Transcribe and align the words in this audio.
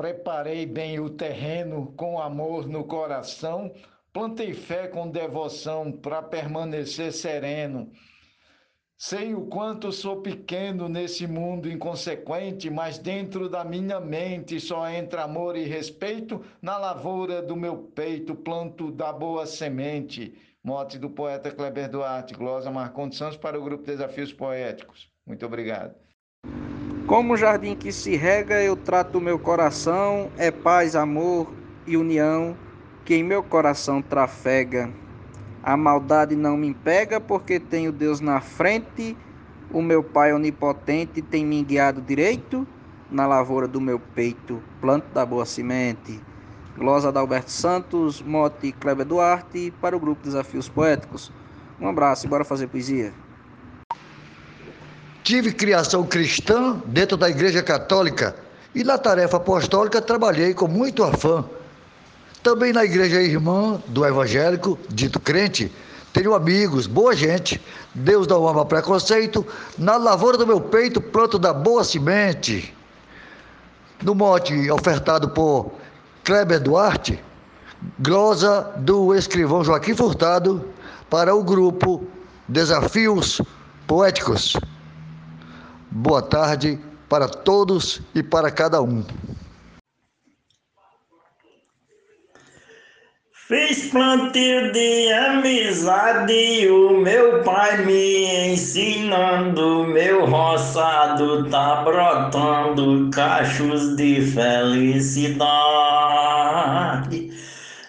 Preparei 0.00 0.64
bem 0.64 0.98
o 0.98 1.10
terreno 1.10 1.92
com 1.94 2.18
amor 2.18 2.66
no 2.66 2.84
coração, 2.84 3.70
plantei 4.14 4.54
fé 4.54 4.88
com 4.88 5.10
devoção 5.10 5.92
para 5.92 6.22
permanecer 6.22 7.12
sereno. 7.12 7.92
Sei 8.96 9.34
o 9.34 9.42
quanto 9.42 9.92
sou 9.92 10.22
pequeno 10.22 10.88
nesse 10.88 11.26
mundo 11.26 11.70
inconsequente, 11.70 12.70
mas 12.70 12.96
dentro 12.96 13.46
da 13.46 13.62
minha 13.62 14.00
mente 14.00 14.58
só 14.58 14.88
entra 14.88 15.24
amor 15.24 15.54
e 15.54 15.64
respeito. 15.64 16.42
Na 16.62 16.78
lavoura 16.78 17.42
do 17.42 17.54
meu 17.54 17.76
peito 17.76 18.34
planto 18.34 18.90
da 18.90 19.12
boa 19.12 19.44
semente. 19.44 20.32
Mote 20.64 20.98
do 20.98 21.10
poeta 21.10 21.50
Kleber 21.50 21.90
Duarte, 21.90 22.32
glosa 22.32 22.70
Marcondes 22.70 23.18
Santos 23.18 23.36
para 23.36 23.60
o 23.60 23.62
grupo 23.62 23.84
Desafios 23.84 24.32
Poéticos. 24.32 25.10
Muito 25.26 25.44
obrigado. 25.44 25.94
Como 27.10 27.36
jardim 27.36 27.74
que 27.74 27.90
se 27.90 28.14
rega, 28.14 28.62
eu 28.62 28.76
trato 28.76 29.18
o 29.18 29.20
meu 29.20 29.36
coração, 29.36 30.30
é 30.38 30.48
paz, 30.48 30.94
amor 30.94 31.52
e 31.84 31.96
união 31.96 32.56
que 33.04 33.16
em 33.16 33.24
meu 33.24 33.42
coração 33.42 34.00
trafega. 34.00 34.88
A 35.60 35.76
maldade 35.76 36.36
não 36.36 36.56
me 36.56 36.72
pega 36.72 37.20
porque 37.20 37.58
tenho 37.58 37.90
Deus 37.90 38.20
na 38.20 38.40
frente. 38.40 39.16
O 39.72 39.82
meu 39.82 40.04
Pai 40.04 40.32
onipotente 40.32 41.20
tem 41.20 41.44
me 41.44 41.64
guiado 41.64 42.00
direito 42.00 42.64
na 43.10 43.26
lavoura 43.26 43.66
do 43.66 43.80
meu 43.80 43.98
peito, 43.98 44.62
planto 44.80 45.12
da 45.12 45.26
boa 45.26 45.44
semente. 45.44 46.20
Glosa 46.78 47.10
da 47.10 47.18
Alberto 47.18 47.50
Santos, 47.50 48.22
Mote 48.22 48.70
Kleber 48.70 49.04
Duarte 49.04 49.72
para 49.80 49.96
o 49.96 50.00
grupo 50.00 50.22
Desafios 50.22 50.68
Poéticos. 50.68 51.32
Um 51.80 51.88
abraço 51.88 52.26
e 52.26 52.28
bora 52.28 52.44
fazer 52.44 52.68
poesia. 52.68 53.12
Tive 55.30 55.52
criação 55.52 56.04
cristã 56.04 56.82
dentro 56.86 57.16
da 57.16 57.30
Igreja 57.30 57.62
Católica 57.62 58.34
e 58.74 58.82
na 58.82 58.98
tarefa 58.98 59.36
apostólica 59.36 60.02
trabalhei 60.02 60.52
com 60.52 60.66
muito 60.66 61.04
afã 61.04 61.44
também 62.42 62.72
na 62.72 62.84
igreja 62.84 63.22
irmã 63.22 63.80
do 63.86 64.04
evangélico, 64.04 64.76
dito 64.88 65.20
crente, 65.20 65.70
tenho 66.12 66.34
amigos, 66.34 66.88
boa 66.88 67.14
gente. 67.14 67.64
Deus 67.94 68.26
não 68.26 68.48
ama 68.48 68.66
preconceito. 68.66 69.46
Na 69.78 69.96
lavoura 69.96 70.36
do 70.36 70.44
meu 70.44 70.60
peito, 70.60 71.00
planto 71.00 71.38
da 71.38 71.54
boa 71.54 71.84
semente. 71.84 72.74
No 74.02 74.16
mote 74.16 74.68
ofertado 74.68 75.28
por 75.28 75.70
Kleber 76.24 76.58
Duarte, 76.58 77.22
glosa 78.00 78.62
do 78.78 79.14
escrivão 79.14 79.62
Joaquim 79.62 79.94
Furtado 79.94 80.66
para 81.08 81.32
o 81.36 81.44
grupo 81.44 82.04
Desafios 82.48 83.40
Poéticos. 83.86 84.56
Boa 85.92 86.22
tarde 86.22 86.78
para 87.08 87.26
todos 87.28 88.00
e 88.14 88.22
para 88.22 88.48
cada 88.48 88.80
um. 88.80 89.04
Fiz 93.48 93.90
plantio 93.90 94.70
de 94.70 95.12
amizade, 95.12 96.68
o 96.70 97.00
meu 97.00 97.42
pai 97.42 97.84
me 97.84 98.52
ensinando, 98.52 99.84
meu 99.88 100.26
roçado 100.26 101.50
tá 101.50 101.82
brotando 101.82 103.10
cachos 103.10 103.96
de 103.96 104.20
felicidade. 104.20 105.40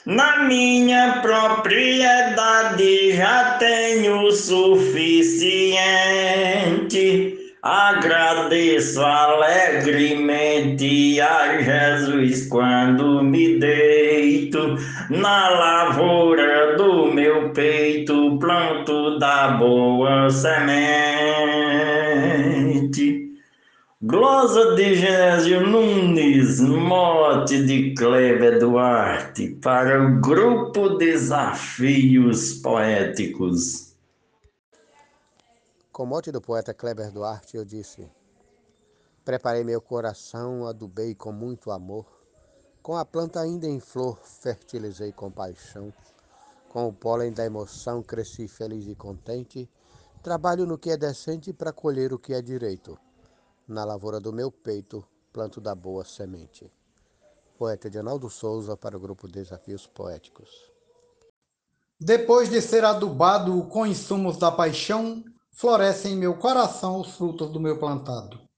Na 0.04 0.40
minha 0.46 1.20
propriedade 1.22 3.16
já 3.16 3.60
tenho 3.60 4.32
suficiente. 4.32 5.21
Agradeço 8.82 9.02
alegremente 9.04 10.82
a 11.22 11.62
Jesus 11.62 12.48
quando 12.48 13.24
me 13.24 13.60
deito 13.60 14.76
na 15.08 15.50
lavoura 15.50 16.76
do 16.78 17.06
meu 17.14 17.52
peito, 17.54 18.40
planto 18.40 19.20
da 19.20 19.52
boa 19.52 20.32
semente. 20.32 20.82
Glosa 24.02 24.74
de 24.76 24.96
Gésio 24.96 25.62
Nunes, 25.68 26.60
mote 26.60 27.64
de 27.64 27.94
Kleber 27.94 28.58
Duarte, 28.58 29.50
para 29.62 30.02
o 30.02 30.20
grupo 30.20 30.98
Desafios 30.98 32.56
Poéticos. 32.56 33.96
Com 35.92 36.08
mote 36.08 36.32
do 36.32 36.42
poeta 36.42 36.74
Kleber 36.74 37.12
Duarte, 37.12 37.56
eu 37.56 37.64
disse: 37.64 38.10
Preparei 39.24 39.64
meu 39.64 39.80
coração, 39.80 40.66
adubei 40.66 41.14
com 41.14 41.32
muito 41.32 41.70
amor. 41.70 42.06
Com 42.82 42.98
a 42.98 43.06
planta 43.06 43.40
ainda 43.40 43.68
em 43.68 43.80
flor, 43.80 44.18
fertilizei 44.24 45.12
com 45.12 45.30
paixão. 45.30 45.94
Com 46.68 46.88
o 46.88 46.94
pólen 46.94 47.32
da 47.32 47.46
emoção, 47.46 48.02
cresci 48.02 48.48
feliz 48.48 48.88
e 48.88 48.96
contente. 48.96 49.70
Trabalho 50.24 50.66
no 50.66 50.78
que 50.78 50.90
é 50.90 50.98
decente 50.98 51.54
para 51.54 51.72
colher 51.72 52.12
o 52.12 52.18
que 52.18 52.34
é 52.34 52.42
direito. 52.42 52.98
Na 53.68 53.84
lavoura 53.84 54.20
do 54.20 54.34
meu 54.34 54.52
peito, 54.52 55.06
planto 55.32 55.62
da 55.62 55.76
boa 55.76 56.04
semente. 56.04 56.72
Poeta 57.58 57.88
Edinaldo 57.88 58.28
Souza 58.28 58.76
para 58.76 58.98
o 58.98 59.00
grupo 59.00 59.28
Desafios 59.28 59.86
Poéticos. 59.86 60.50
Depois 62.00 62.50
de 62.50 62.60
ser 62.60 62.84
adubado 62.84 63.64
com 63.66 63.86
insumos 63.86 64.38
da 64.38 64.52
paixão, 64.52 65.24
florescem 65.52 66.14
em 66.14 66.18
meu 66.18 66.36
coração 66.40 67.00
os 67.00 67.12
frutos 67.12 67.52
do 67.52 67.60
meu 67.60 67.78
plantado. 67.78 68.51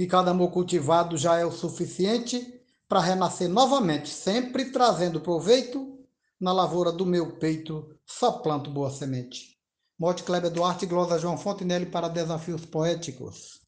E 0.00 0.06
cada 0.06 0.30
amor 0.30 0.50
cultivado 0.50 1.18
já 1.18 1.36
é 1.36 1.44
o 1.44 1.52
suficiente 1.52 2.58
para 2.88 3.00
renascer 3.00 3.50
novamente, 3.50 4.08
sempre 4.08 4.72
trazendo 4.72 5.20
proveito. 5.20 5.98
Na 6.40 6.54
lavoura 6.54 6.90
do 6.90 7.04
meu 7.04 7.32
peito 7.32 7.94
só 8.06 8.32
planto 8.32 8.70
boa 8.70 8.88
semente. 8.90 9.58
Morte 9.98 10.22
Kleber 10.22 10.50
Duarte 10.50 10.86
Glosa 10.86 11.18
João 11.18 11.36
Fontenelle 11.36 11.84
para 11.84 12.08
Desafios 12.08 12.64
Poéticos. 12.64 13.60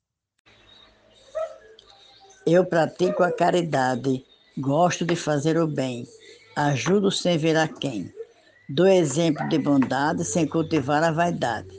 Eu 2.47 2.65
pratico 2.65 3.23
a 3.23 3.31
caridade, 3.31 4.25
gosto 4.57 5.05
de 5.05 5.15
fazer 5.15 5.59
o 5.59 5.67
bem, 5.67 6.09
ajudo 6.57 7.11
sem 7.11 7.37
ver 7.37 7.59
a 7.59 7.69
quem. 7.69 8.11
Dou 8.71 8.87
exemplo 8.87 9.47
de 9.51 9.59
bondade 9.59 10.25
sem 10.25 10.49
cultivar 10.49 11.05
a 11.05 11.13
vaidade. 11.13 11.79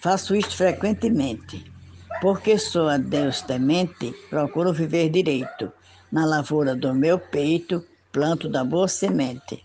Faço 0.00 0.34
isto 0.34 0.56
frequentemente, 0.56 1.70
porque 2.20 2.58
sou 2.58 2.88
a 2.88 2.96
Deus 2.96 3.42
temente, 3.42 4.12
procuro 4.28 4.72
viver 4.72 5.08
direito. 5.08 5.72
Na 6.12 6.26
lavoura 6.26 6.74
do 6.74 6.94
meu 6.94 7.18
peito, 7.18 7.84
planto 8.12 8.48
da 8.48 8.64
boa 8.64 8.88
semente. 8.88 9.64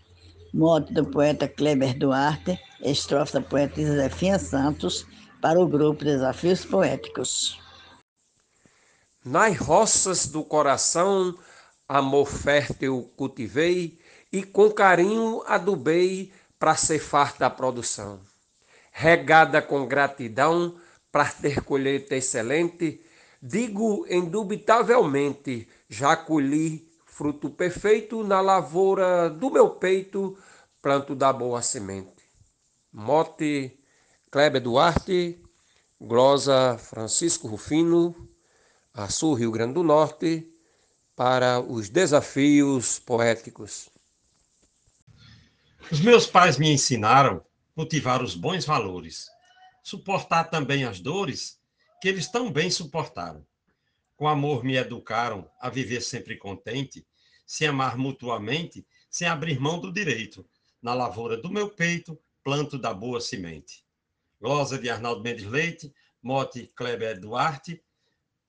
Mote 0.53 0.93
do 0.93 1.05
poeta 1.05 1.47
Kleber 1.47 1.97
Duarte, 1.97 2.59
estrofe 2.81 3.33
da 3.33 3.41
poetisa 3.41 3.95
Zefinha 3.95 4.39
Santos, 4.39 5.05
para 5.41 5.59
o 5.59 5.67
grupo 5.67 6.05
Desafios 6.05 6.63
Poéticos. 6.63 7.59
Nas 9.23 9.57
roças 9.57 10.27
do 10.27 10.43
coração, 10.43 11.35
amor 11.87 12.27
fértil 12.27 13.11
cultivei 13.17 13.99
e 14.31 14.43
com 14.43 14.71
carinho 14.71 15.43
adubei 15.45 16.31
para 16.57 16.75
ser 16.75 16.99
farta 16.99 17.47
a 17.47 17.49
produção 17.49 18.19
regada 18.97 19.61
com 19.61 19.85
gratidão 19.85 20.75
para 21.15 21.31
ter 21.31 21.61
colheita 21.61 22.13
excelente, 22.13 23.01
digo 23.41 24.05
indubitavelmente, 24.09 25.65
já 25.87 26.13
colhi 26.17 26.91
fruto 27.05 27.49
perfeito 27.49 28.21
na 28.21 28.41
lavoura 28.41 29.29
do 29.29 29.49
meu 29.49 29.69
peito, 29.69 30.37
planto 30.81 31.15
da 31.15 31.31
boa 31.31 31.61
semente. 31.61 32.21
Mote 32.91 33.79
Kleber 34.29 34.61
Duarte, 34.61 35.41
glosa 36.01 36.77
Francisco 36.77 37.47
Rufino, 37.47 38.13
Açu, 38.93 39.35
Rio 39.35 39.51
Grande 39.51 39.75
do 39.75 39.83
Norte, 39.83 40.53
para 41.15 41.61
os 41.61 41.87
desafios 41.87 42.99
poéticos. 42.99 43.87
Os 45.89 46.01
meus 46.01 46.27
pais 46.27 46.57
me 46.57 46.69
ensinaram 46.73 47.41
cultivar 47.73 48.21
os 48.21 48.35
bons 48.35 48.65
valores, 48.65 49.33
suportar 49.85 50.45
também 50.45 50.83
as 50.83 50.99
dores 50.99 51.59
que 52.01 52.07
eles 52.07 52.27
tão 52.27 52.51
bem 52.51 52.71
suportaram. 52.71 53.45
Com 54.17 54.27
amor 54.27 54.63
me 54.63 54.75
educaram 54.75 55.47
a 55.61 55.69
viver 55.69 56.01
sempre 56.01 56.37
contente, 56.37 57.05
se 57.45 57.67
amar 57.67 57.95
mutuamente, 57.95 58.83
sem 59.11 59.27
abrir 59.27 59.59
mão 59.59 59.79
do 59.79 59.93
direito. 59.93 60.43
Na 60.81 60.95
lavoura 60.95 61.37
do 61.37 61.51
meu 61.51 61.69
peito, 61.69 62.19
planto 62.43 62.79
da 62.79 62.95
boa 62.95 63.21
semente. 63.21 63.85
Glosa 64.41 64.79
de 64.79 64.89
Arnaldo 64.89 65.21
Mendes 65.21 65.45
Leite, 65.45 65.93
mote 66.19 66.71
Kleber 66.75 67.19
Duarte, 67.19 67.79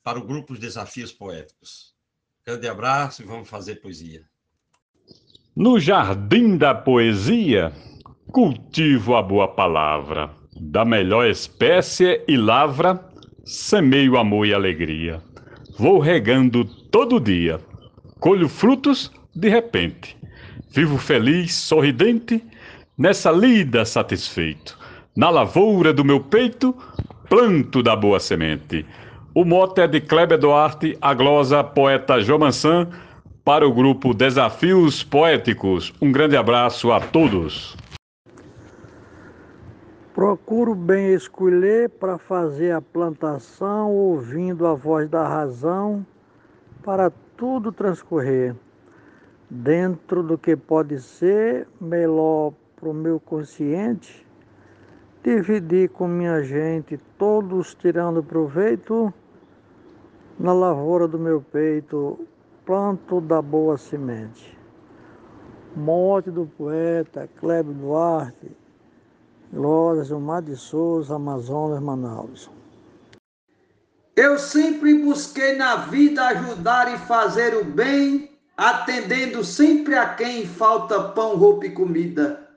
para 0.03 0.19
o 0.19 0.27
grupo 0.27 0.55
Os 0.55 0.59
Desafios 0.59 1.13
Poéticos. 1.13 1.95
Grande 2.47 2.67
abraço 2.67 3.21
e 3.21 3.27
vamos 3.27 3.49
fazer 3.49 3.77
poesia. 3.77 4.27
No 5.55 5.79
Jardim 5.79 6.57
da 6.57 6.75
Poesia, 6.75 7.75
Cultivo 8.33 9.15
a 9.15 9.23
boa 9.23 9.49
palavra, 9.49 10.36
da 10.61 10.85
melhor 10.85 11.27
espécie 11.27 12.21
e 12.27 12.37
lavra, 12.37 13.01
semeio 13.45 14.17
amor 14.17 14.47
e 14.47 14.55
alegria. 14.55 15.21
Vou 15.79 15.99
regando 15.99 16.65
todo 16.65 17.21
dia, 17.21 17.61
colho 18.19 18.49
frutos 18.49 19.11
de 19.35 19.49
repente. 19.49 20.17
Vivo 20.71 20.99
feliz, 20.99 21.55
sorridente, 21.55 22.43
nessa 22.97 23.31
lida 23.31 23.85
satisfeito. 23.85 24.79
Na 25.17 25.31
lavoura 25.31 25.93
do 25.93 26.05
meu 26.05 26.21
peito, 26.21 26.75
planto 27.29 27.83
da 27.83 27.95
boa 27.95 28.21
semente. 28.21 28.85
O 29.35 29.45
mote 29.45 29.81
é 29.81 29.87
de 29.87 30.01
Kleber 30.01 30.39
Duarte, 30.39 30.97
a 31.01 31.13
glosa 31.13 31.63
poeta 31.63 32.21
Jomansan, 32.21 32.89
para 33.45 33.67
o 33.67 33.73
grupo 33.73 34.13
Desafios 34.13 35.05
Poéticos. 35.05 35.93
Um 36.01 36.11
grande 36.11 36.37
abraço 36.37 36.91
a 36.91 37.01
todos. 37.01 37.77
Procuro 40.17 40.75
bem 40.75 41.13
escolher 41.13 41.91
para 41.91 42.17
fazer 42.17 42.71
a 42.71 42.81
plantação, 42.81 43.95
ouvindo 43.95 44.67
a 44.67 44.73
voz 44.73 45.11
da 45.11 45.29
razão, 45.29 46.07
para 46.83 47.13
tudo 47.37 47.71
transcorrer 47.71 48.57
dentro 49.51 50.23
do 50.23 50.39
que 50.39 50.57
pode 50.57 50.99
ser 51.03 51.69
melhor 51.79 52.55
para 52.77 52.89
o 52.89 52.95
meu 52.95 53.21
consciente, 53.21 54.27
dividir 55.23 55.91
com 55.91 56.09
minha 56.09 56.43
gente, 56.43 56.99
todos 57.19 57.75
tirando 57.75 58.23
proveito, 58.23 59.13
na 60.41 60.55
lavoura 60.55 61.07
do 61.07 61.19
meu 61.19 61.43
peito, 61.43 62.27
planto 62.65 63.21
da 63.21 63.43
boa 63.43 63.77
semente. 63.77 64.59
Morte 65.77 66.31
do 66.31 66.47
poeta 66.47 67.29
Cleber 67.39 67.75
Duarte, 67.75 68.57
Glórias, 69.53 70.11
Omar 70.11 70.43
de 70.43 70.57
Souza, 70.57 71.15
Amazonas, 71.15 71.81
Manaus. 71.81 72.51
Eu 74.17 74.39
sempre 74.39 74.95
busquei 74.95 75.57
na 75.57 75.77
vida 75.77 76.27
ajudar 76.29 76.93
e 76.93 76.99
fazer 76.99 77.55
o 77.55 77.65
bem, 77.65 78.31
atendendo 78.57 79.45
sempre 79.45 79.95
a 79.95 80.15
quem 80.15 80.47
falta 80.47 81.11
pão, 81.11 81.37
roupa 81.37 81.67
e 81.67 81.71
comida. 81.71 82.49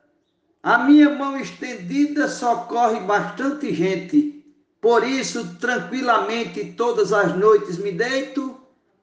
A 0.64 0.80
minha 0.80 1.10
mão 1.10 1.38
estendida 1.38 2.28
socorre 2.28 3.02
bastante 3.02 3.74
gente, 3.74 4.44
por 4.82 5.04
isso 5.04 5.58
tranquilamente 5.58 6.74
todas 6.74 7.14
as 7.14 7.36
noites 7.36 7.78
me 7.78 7.92
deito 7.92 8.58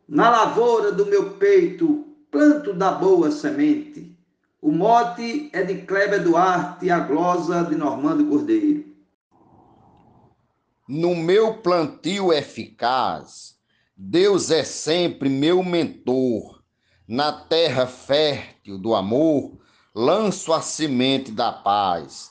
na 0.08 0.30
lavoura 0.30 0.92
do 0.92 1.06
meu 1.06 1.32
peito, 1.32 2.06
planto 2.30 2.72
da 2.72 2.92
boa 2.92 3.30
semente. 3.30 4.15
O 4.60 4.72
mote 4.72 5.50
é 5.52 5.62
de 5.62 5.82
Kleber 5.82 6.22
Duarte 6.22 6.90
a 6.90 6.98
glosa 7.00 7.64
de 7.64 7.76
Normando 7.76 8.26
Cordeiro. 8.26 8.86
No 10.88 11.14
meu 11.14 11.58
plantio 11.58 12.32
eficaz, 12.32 13.56
Deus 13.96 14.50
é 14.50 14.64
sempre 14.64 15.28
meu 15.28 15.62
mentor. 15.62 16.62
Na 17.06 17.32
terra 17.32 17.86
fértil 17.86 18.78
do 18.78 18.94
amor, 18.94 19.58
lanço 19.94 20.52
a 20.52 20.60
semente 20.60 21.30
da 21.30 21.52
paz. 21.52 22.30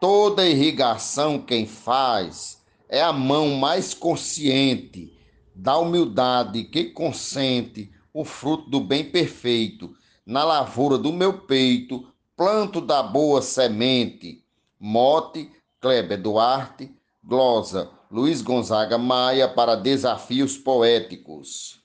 Toda 0.00 0.48
irrigação 0.48 1.38
quem 1.38 1.66
faz 1.66 2.62
é 2.88 3.02
a 3.02 3.12
mão 3.12 3.50
mais 3.50 3.92
consciente 3.92 5.12
da 5.54 5.76
humildade 5.76 6.64
que 6.64 6.84
consente 6.84 7.92
o 8.12 8.24
fruto 8.24 8.70
do 8.70 8.80
bem 8.80 9.04
perfeito. 9.04 9.94
Na 10.24 10.44
lavoura 10.44 10.98
do 10.98 11.12
meu 11.12 11.32
peito, 11.40 12.06
planto 12.36 12.80
da 12.80 13.02
boa 13.02 13.42
semente. 13.42 14.44
Mote, 14.78 15.50
Kleber 15.80 16.20
Duarte, 16.20 16.90
Glosa, 17.22 17.90
Luiz 18.10 18.42
Gonzaga 18.42 18.96
Maia 18.96 19.48
para 19.48 19.74
Desafios 19.74 20.56
Poéticos. 20.56 21.80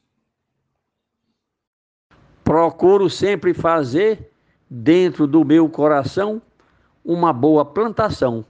Procuro 2.43 3.09
sempre 3.09 3.53
fazer, 3.53 4.31
dentro 4.69 5.27
do 5.27 5.43
meu 5.43 5.67
coração, 5.67 6.41
uma 7.03 7.33
boa 7.33 7.65
plantação 7.65 8.45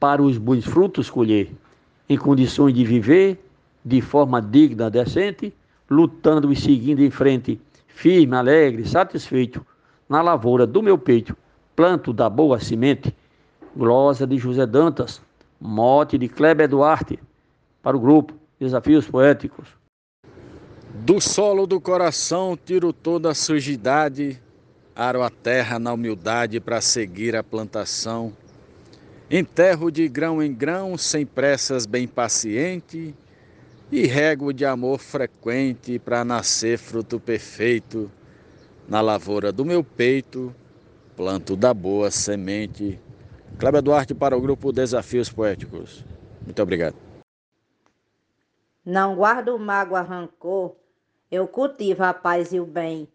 para 0.00 0.22
os 0.22 0.38
bons 0.38 0.64
frutos 0.64 1.10
colher, 1.10 1.52
em 2.08 2.16
condições 2.16 2.74
de 2.74 2.84
viver 2.84 3.44
de 3.84 4.00
forma 4.00 4.40
digna, 4.40 4.90
decente, 4.90 5.52
lutando 5.90 6.52
e 6.52 6.56
seguindo 6.56 7.02
em 7.02 7.10
frente, 7.10 7.60
firme, 7.94 8.36
alegre, 8.36 8.86
satisfeito, 8.86 9.64
na 10.08 10.20
lavoura 10.20 10.66
do 10.66 10.82
meu 10.82 10.98
peito, 10.98 11.34
planto 11.74 12.12
da 12.12 12.28
boa 12.28 12.58
semente, 12.60 13.14
glosa 13.74 14.26
de 14.26 14.36
José 14.36 14.66
Dantas, 14.66 15.22
Mote 15.60 16.18
de 16.18 16.28
Kleber 16.28 16.68
Duarte, 16.68 17.18
para 17.82 17.96
o 17.96 18.00
grupo 18.00 18.34
Desafios 18.58 19.08
Poéticos. 19.08 19.68
Do 20.92 21.20
solo 21.20 21.66
do 21.66 21.80
coração 21.80 22.58
tiro 22.62 22.92
toda 22.92 23.30
a 23.30 23.34
sujidade, 23.34 24.40
aro 24.94 25.22
a 25.22 25.30
terra 25.30 25.78
na 25.78 25.92
humildade 25.92 26.60
para 26.60 26.80
seguir 26.80 27.34
a 27.36 27.42
plantação. 27.42 28.32
Enterro 29.30 29.90
de 29.90 30.08
grão 30.08 30.42
em 30.42 30.52
grão, 30.52 30.98
sem 30.98 31.24
pressas, 31.24 31.86
bem 31.86 32.06
paciente, 32.06 33.14
e 33.90 34.06
rego 34.06 34.52
de 34.52 34.64
amor 34.64 34.98
frequente 34.98 35.98
para 35.98 36.24
nascer 36.24 36.78
fruto 36.78 37.20
perfeito. 37.20 38.10
Na 38.88 39.00
lavoura 39.00 39.50
do 39.50 39.64
meu 39.64 39.82
peito, 39.82 40.54
planto 41.16 41.56
da 41.56 41.72
boa 41.72 42.10
semente 42.10 43.00
Cléber 43.58 43.80
Duarte 43.80 44.14
para 44.14 44.36
o 44.36 44.40
grupo 44.40 44.72
Desafios 44.72 45.30
Poéticos. 45.30 46.04
Muito 46.42 46.60
obrigado. 46.60 46.96
Não 48.84 49.14
guardo 49.14 49.58
mágoa, 49.58 50.02
rancor, 50.02 50.74
eu 51.30 51.46
cultivo 51.46 52.02
a 52.02 52.12
paz 52.12 52.52
e 52.52 52.60
o 52.60 52.66
bem, 52.66 53.08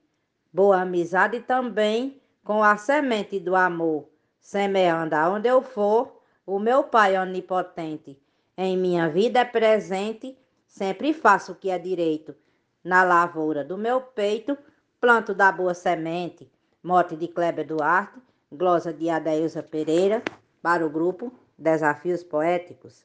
boa 0.51 0.81
amizade 0.81 1.41
também 1.41 2.19
com 2.43 2.63
a 2.63 2.75
semente 2.77 3.39
do 3.39 3.55
amor, 3.55 4.09
semeando 4.39 5.13
aonde 5.13 5.47
eu 5.47 5.61
for, 5.61 6.23
o 6.45 6.57
meu 6.57 6.83
Pai 6.83 7.15
onipotente, 7.15 8.17
em 8.57 8.75
minha 8.75 9.07
vida 9.07 9.41
é 9.41 9.45
presente, 9.45 10.35
sempre 10.69 11.13
faço 11.13 11.51
o 11.51 11.55
que 11.55 11.69
é 11.69 11.77
direito, 11.77 12.35
na 12.83 13.03
lavoura 13.03 13.63
do 13.65 13.77
meu 13.77 13.99
peito, 13.99 14.57
planto 15.01 15.33
da 15.33 15.51
boa 15.51 15.73
semente, 15.73 16.49
mote 16.81 17.15
de 17.15 17.27
Kleber 17.27 17.67
Duarte, 17.67 18.19
glosa 18.51 18.93
de 18.93 19.09
Adailza 19.09 19.61
Pereira, 19.61 20.23
para 20.61 20.85
o 20.85 20.89
grupo 20.89 21.33
Desafios 21.57 22.23
Poéticos. 22.23 23.03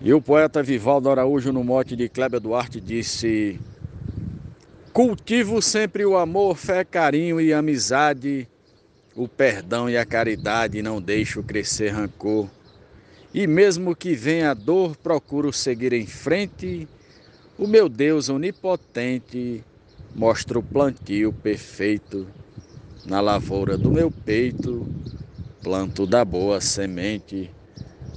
E 0.00 0.12
o 0.12 0.20
poeta 0.20 0.62
Vivaldo 0.62 1.10
Araújo, 1.10 1.52
no 1.52 1.62
mote 1.62 1.94
de 1.94 2.08
Kleber 2.08 2.40
Duarte, 2.40 2.80
disse: 2.80 3.60
Cultivo 4.92 5.62
sempre 5.62 6.04
o 6.04 6.16
amor, 6.16 6.56
fé, 6.56 6.84
carinho 6.84 7.40
e 7.40 7.52
amizade, 7.52 8.48
o 9.14 9.28
perdão 9.28 9.88
e 9.88 9.96
a 9.96 10.06
caridade, 10.06 10.82
não 10.82 11.00
deixo 11.00 11.42
crescer 11.42 11.90
rancor. 11.90 12.48
E 13.32 13.46
mesmo 13.46 13.94
que 13.94 14.14
venha 14.14 14.50
a 14.50 14.54
dor, 14.54 14.96
procuro 14.96 15.52
seguir 15.52 15.92
em 15.92 16.06
frente. 16.06 16.88
O 17.56 17.66
meu 17.66 17.88
Deus 17.88 18.28
onipotente 18.28 19.62
mostra 20.14 20.58
o 20.58 20.62
plantio 20.62 21.32
perfeito 21.32 22.26
na 23.06 23.20
lavoura 23.20 23.78
do 23.78 23.90
meu 23.90 24.10
peito, 24.10 24.86
planto 25.62 26.06
da 26.06 26.24
boa 26.24 26.60
semente. 26.60 27.50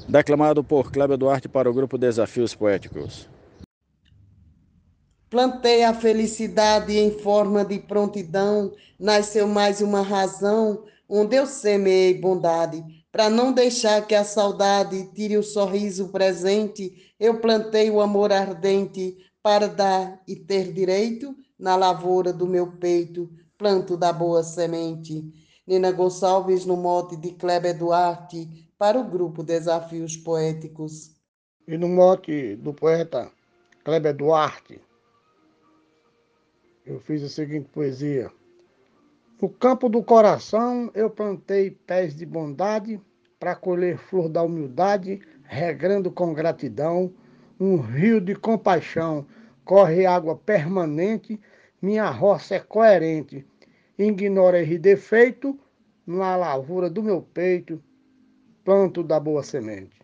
Declamado 0.10 0.64
por 0.64 0.92
Cléber 0.92 1.18
Duarte 1.18 1.48
para 1.48 1.70
o 1.70 1.74
grupo 1.74 1.98
Desafios 1.98 2.56
Poéticos. 2.56 3.30
Plantei 5.30 5.84
a 5.84 5.94
felicidade 5.94 6.98
em 6.98 7.12
forma 7.20 7.64
de 7.64 7.80
prontidão, 7.80 8.74
nasceu 9.00 9.48
mais 9.48 9.82
uma 9.82 10.02
razão, 10.02 10.86
onde 11.08 11.36
eu 11.36 11.46
semeei 11.48 12.14
bondade. 12.14 13.03
Para 13.14 13.30
não 13.30 13.54
deixar 13.54 14.08
que 14.08 14.16
a 14.16 14.24
saudade 14.24 15.06
tire 15.14 15.38
o 15.38 15.44
sorriso 15.44 16.10
presente, 16.10 17.14
eu 17.20 17.40
plantei 17.40 17.92
o 17.92 18.02
amor 18.02 18.34
ardente 18.34 19.16
para 19.44 19.68
dar 19.68 20.20
e 20.28 20.36
ter 20.36 20.74
direito 20.74 21.36
na 21.58 21.76
lavoura 21.76 22.34
do 22.34 22.48
meu 22.48 22.72
peito 22.72 23.30
planto 23.56 23.96
da 23.96 24.12
boa 24.12 24.42
semente. 24.42 25.32
Nina 25.68 25.92
Gonçalves 25.92 26.66
no 26.66 26.76
mote 26.76 27.16
de 27.16 27.34
Kleber 27.34 27.78
Duarte 27.78 28.68
para 28.80 29.00
o 29.00 29.04
grupo 29.04 29.44
Desafios 29.44 30.18
Poéticos. 30.18 31.12
E 31.68 31.78
no 31.78 31.88
mote 31.88 32.56
do 32.56 32.74
poeta 32.74 33.32
Kleber 33.84 34.16
Duarte, 34.16 34.82
eu 36.84 37.00
fiz 37.00 37.22
a 37.22 37.30
seguinte 37.30 37.70
poesia. 37.72 38.32
No 39.44 39.50
campo 39.50 39.90
do 39.90 40.02
coração 40.02 40.90
eu 40.94 41.10
plantei 41.10 41.70
pés 41.70 42.16
de 42.16 42.26
bondade 42.26 42.98
para 43.38 43.54
colher 43.54 43.98
flor 43.98 44.30
da 44.30 44.42
humildade, 44.42 45.20
regrando 45.44 46.10
com 46.10 46.34
gratidão, 46.34 47.14
um 47.60 47.76
rio 47.76 48.22
de 48.22 48.36
compaixão, 48.36 49.28
corre 49.66 50.06
água 50.06 50.38
permanente, 50.38 51.38
minha 51.82 52.10
roça 52.10 52.56
é 52.56 52.60
coerente, 52.62 53.46
ignora 54.00 54.64
e 54.64 54.78
defeito, 54.78 55.60
na 56.08 56.38
lavoura 56.38 56.90
do 56.90 57.04
meu 57.04 57.22
peito, 57.22 57.84
planto 58.64 59.04
da 59.04 59.20
boa 59.20 59.44
semente. 59.44 60.00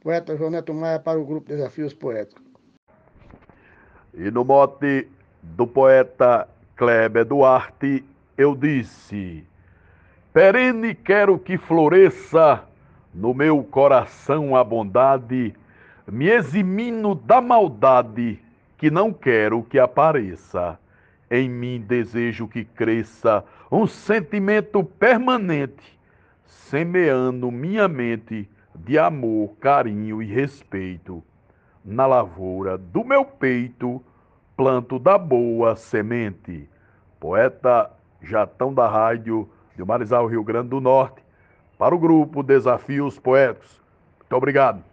Poeta 0.00 0.34
João 0.38 0.52
Neto 0.52 0.72
Maia 0.72 0.98
para 0.98 1.20
o 1.20 1.26
grupo 1.26 1.48
Desafios 1.48 1.92
Poéticos. 1.92 2.42
E 4.14 4.30
no 4.30 4.42
mote 4.42 5.06
do 5.42 5.66
poeta 5.66 6.48
Kleber 6.76 7.26
Duarte, 7.26 8.02
eu 8.40 8.56
disse: 8.56 9.44
Perene 10.32 10.94
quero 10.94 11.38
que 11.38 11.58
floresça 11.58 12.64
no 13.12 13.34
meu 13.34 13.62
coração 13.62 14.56
a 14.56 14.64
bondade, 14.64 15.54
me 16.10 16.28
eximindo 16.28 17.14
da 17.14 17.40
maldade 17.40 18.38
que 18.78 18.90
não 18.90 19.12
quero 19.12 19.62
que 19.62 19.78
apareça. 19.78 20.78
Em 21.30 21.50
mim 21.50 21.84
desejo 21.86 22.48
que 22.48 22.64
cresça 22.64 23.44
um 23.70 23.86
sentimento 23.86 24.82
permanente, 24.82 25.98
semeando 26.44 27.50
minha 27.50 27.86
mente 27.86 28.48
de 28.74 28.98
amor, 28.98 29.54
carinho 29.60 30.22
e 30.22 30.26
respeito. 30.26 31.22
Na 31.84 32.06
lavoura 32.06 32.78
do 32.78 33.04
meu 33.04 33.24
peito, 33.24 34.02
planto 34.56 34.98
da 34.98 35.18
boa 35.18 35.76
semente. 35.76 36.68
Poeta 37.20 37.90
Jatão 38.22 38.72
da 38.72 38.86
Rádio, 38.86 39.48
de 39.76 39.84
Marizal, 39.84 40.26
Rio 40.26 40.44
Grande 40.44 40.68
do 40.68 40.80
Norte, 40.80 41.22
para 41.78 41.94
o 41.94 41.98
grupo 41.98 42.42
Desafios 42.42 43.18
Poéticos. 43.18 43.80
Muito 44.18 44.36
obrigado. 44.36 44.84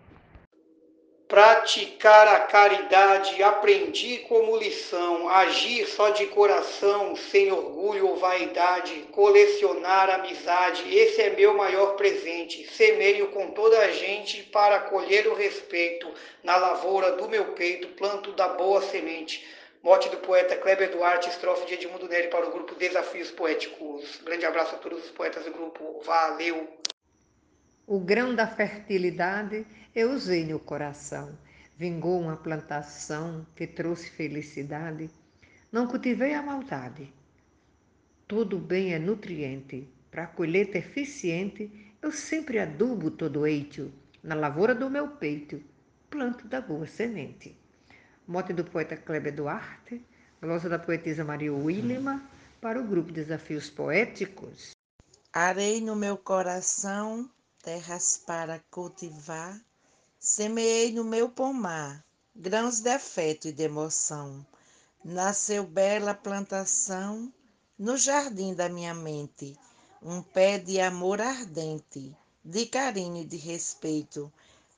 Praticar 1.27 2.25
a 2.25 2.39
caridade 2.39 3.43
aprendi 3.43 4.19
como 4.29 4.55
lição, 4.55 5.27
agir 5.27 5.86
só 5.86 6.12
de 6.12 6.25
coração, 6.27 7.17
sem 7.17 7.51
orgulho 7.51 8.07
ou 8.07 8.15
vaidade, 8.15 8.93
colecionar 9.12 10.10
amizade, 10.10 10.84
esse 10.98 11.22
é 11.22 11.31
meu 11.31 11.53
maior 11.53 11.98
presente. 11.98 12.65
Semeio 12.72 13.27
com 13.27 13.51
toda 13.51 13.77
a 13.77 13.91
gente 13.91 14.41
para 14.43 14.79
colher 14.79 15.27
o 15.27 15.36
respeito, 15.36 16.10
na 16.41 16.55
lavoura 16.55 17.12
do 17.12 17.27
meu 17.27 17.43
peito 17.48 17.89
planto 17.89 18.31
da 18.31 18.48
boa 18.48 18.81
semente. 18.81 19.46
Mote 19.84 20.10
do 20.10 20.17
poeta 20.17 20.57
Kleber 20.57 20.91
Duarte, 20.91 21.29
estrofe 21.29 21.65
de 21.67 21.75
Edmundo 21.75 22.07
Neri 22.10 22.29
para 22.29 22.48
o 22.48 22.51
grupo 22.51 22.75
Desafios 22.75 23.31
Poéticos. 23.31 24.19
Grande 24.25 24.46
abraço 24.46 24.75
a 24.75 24.79
todos 24.79 25.05
os 25.05 25.12
poetas 25.12 25.46
do 25.46 25.51
grupo. 25.51 26.01
Valeu! 26.03 26.67
O 27.86 28.00
grão 28.00 28.36
da 28.36 28.48
fertilidade 28.48 29.65
eu 29.96 30.12
usei 30.12 30.43
no 30.43 30.60
coração. 30.60 31.38
Vingou 31.77 32.19
uma 32.19 32.36
plantação 32.36 33.46
que 33.55 33.67
trouxe 33.67 34.10
felicidade. 34.10 35.10
Não 35.72 35.88
cultivei 35.88 36.34
a 36.34 36.41
maldade. 36.41 37.13
Todo 38.27 38.57
bem 38.57 38.93
é 38.93 39.00
nutriente. 39.00 39.88
Para 40.10 40.24
a 40.24 40.27
colheita 40.27 40.79
eficiente, 40.79 41.93
eu 42.01 42.12
sempre 42.12 42.60
adubo 42.60 43.12
todo 43.12 43.46
eito. 43.46 43.93
Na 44.24 44.34
lavoura 44.34 44.74
do 44.74 44.89
meu 44.89 45.07
peito, 45.10 45.63
planto 46.10 46.48
da 46.48 46.60
boa 46.60 46.88
semente. 46.88 47.55
Mote 48.27 48.51
do 48.51 48.65
poeta 48.65 48.98
Kleber 48.98 49.34
Duarte, 49.34 50.05
glosa 50.41 50.67
da 50.67 50.77
poetisa 50.77 51.24
Maria 51.24 51.53
Willima, 51.53 52.22
para 52.60 52.77
o 52.77 52.84
grupo 52.84 53.10
Desafios 53.10 53.69
Poéticos. 53.69 54.72
Arei 55.31 55.79
no 55.79 55.96
meu 55.96 56.17
coração 56.17 57.31
terras 57.63 58.22
para 58.27 58.60
cultivar, 58.69 59.57
semeei 60.19 60.91
no 60.91 61.05
meu 61.05 61.29
pomar 61.29 62.03
grãos 62.36 62.81
de 62.81 62.89
afeto 62.89 63.48
e 63.48 63.53
de 63.53 63.63
emoção. 63.63 64.46
Nasceu 65.05 65.63
bela 65.63 66.13
plantação 66.13 67.31
no 67.79 67.96
jardim 67.96 68.53
da 68.53 68.67
minha 68.67 68.93
mente, 68.93 69.57
um 70.01 70.22
pé 70.22 70.60
de 70.60 70.81
amor 70.81 71.22
ardente, 71.22 72.13
de 72.43 72.65
carinho 72.65 73.22
e 73.22 73.25
de 73.25 73.38
respeito, 73.38 74.29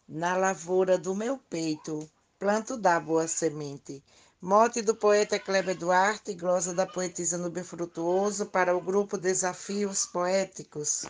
na 0.07 0.37
lavoura 0.37 0.99
do 0.99 1.15
meu 1.15 1.39
peito 1.39 2.07
planto 2.39 2.77
da 2.77 2.97
boa 3.01 3.27
semente. 3.27 4.01
Mote 4.41 4.81
do 4.81 4.95
poeta 4.95 5.37
Kleber 5.37 5.75
Duarte, 5.75 6.33
glosa 6.33 6.73
da 6.73 6.87
poetisa 6.87 7.37
Nube 7.37 7.61
Frutuoso 7.63 8.45
para 8.45 8.75
o 8.75 8.79
grupo 8.79 9.17
Desafios 9.17 10.05
Poéticos. 10.05 11.03